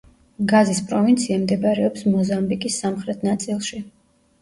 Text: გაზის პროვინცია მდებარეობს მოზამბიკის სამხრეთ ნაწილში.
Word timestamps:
გაზის 0.51 0.81
პროვინცია 0.91 1.37
მდებარეობს 1.43 2.07
მოზამბიკის 2.17 2.83
სამხრეთ 2.85 3.31
ნაწილში. 3.33 3.89